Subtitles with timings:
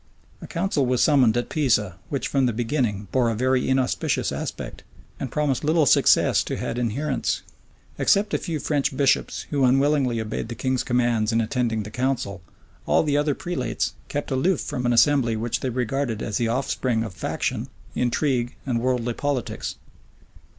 [0.41, 4.81] A council was summoned at Pisa, which from the beginning bore a very inauspicious aspect,
[5.19, 7.43] and promised little success to had adherents.
[7.99, 12.41] Except a few French bishops, who unwillingly obeyed the king's commands in attending the council,
[12.87, 17.03] all the other prelates kept aloof from an assembly which they regarded as the offspring
[17.03, 19.75] of faction, intrigue, and worldly politics.